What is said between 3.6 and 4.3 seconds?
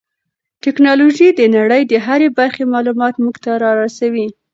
را رسوي.